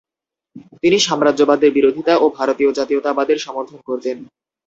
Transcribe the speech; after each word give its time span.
তিনি 0.81 0.97
সাম্রাজ্যবাদের 0.99 1.69
বিরোধিতা 1.73 2.13
ও 2.17 2.35
ভারতীয় 2.37 2.71
জাতীয়তাবাদীদের 2.77 3.39
সমর্থন 3.39 3.79
করতেন। 3.87 4.17